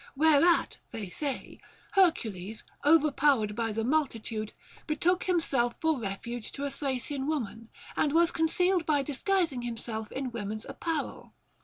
Whereat 0.15 0.77
(they 0.89 1.09
say) 1.09 1.59
Hercules, 1.91 2.63
overpowered 2.83 3.55
by 3.55 3.71
the 3.71 3.83
multitude, 3.83 4.51
betook 4.87 5.25
himself 5.25 5.75
for 5.79 5.99
refuge 5.99 6.51
to 6.53 6.63
a 6.65 6.71
Thracian 6.71 7.27
woman, 7.27 7.69
and 7.95 8.11
was 8.11 8.31
concealed 8.31 8.87
by 8.87 9.03
disguising 9.03 9.61
himself 9.61 10.11
in 10.11 10.31
woman's 10.31 10.65
ap 10.65 10.79
parel. 10.79 11.35